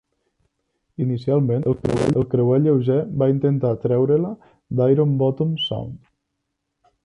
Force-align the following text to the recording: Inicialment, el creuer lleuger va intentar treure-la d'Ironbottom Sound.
Inicialment, 1.03 1.65
el 2.21 2.25
creuer 2.31 2.57
lleuger 2.63 2.97
va 3.23 3.29
intentar 3.35 3.75
treure-la 3.87 4.35
d'Ironbottom 4.81 5.57
Sound. 5.69 6.05